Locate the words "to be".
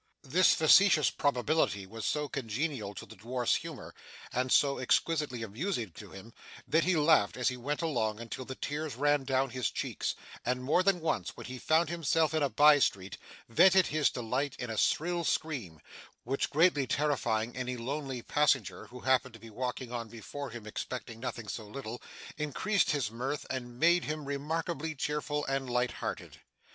19.35-19.51